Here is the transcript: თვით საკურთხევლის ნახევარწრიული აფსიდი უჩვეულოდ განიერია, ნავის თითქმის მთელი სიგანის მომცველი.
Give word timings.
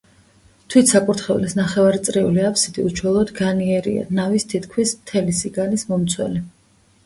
თვით 0.73 0.93
საკურთხევლის 0.93 1.53
ნახევარწრიული 1.59 2.41
აფსიდი 2.49 2.87
უჩვეულოდ 2.91 3.35
განიერია, 3.43 4.09
ნავის 4.23 4.49
თითქმის 4.55 4.99
მთელი 5.05 5.41
სიგანის 5.45 5.89
მომცველი. 5.95 6.47